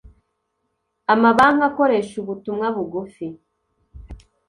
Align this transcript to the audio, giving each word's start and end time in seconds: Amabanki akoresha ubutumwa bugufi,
Amabanki 1.13 1.63
akoresha 1.69 2.13
ubutumwa 2.21 2.67
bugufi, 2.75 3.27